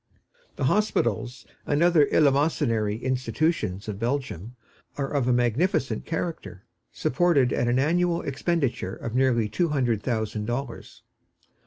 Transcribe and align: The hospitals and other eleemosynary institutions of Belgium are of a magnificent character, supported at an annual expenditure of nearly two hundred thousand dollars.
The 0.55 0.63
hospitals 0.63 1.45
and 1.67 1.83
other 1.83 2.07
eleemosynary 2.07 2.99
institutions 2.99 3.87
of 3.87 3.99
Belgium 3.99 4.55
are 4.97 5.11
of 5.13 5.27
a 5.27 5.31
magnificent 5.31 6.07
character, 6.07 6.63
supported 6.91 7.53
at 7.53 7.67
an 7.67 7.77
annual 7.77 8.23
expenditure 8.23 8.95
of 8.95 9.13
nearly 9.13 9.47
two 9.47 9.67
hundred 9.69 10.01
thousand 10.01 10.45
dollars. 10.45 11.03